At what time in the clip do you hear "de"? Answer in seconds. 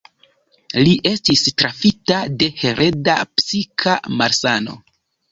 2.43-2.47